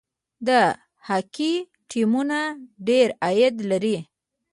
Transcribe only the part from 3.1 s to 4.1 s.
عاید لري.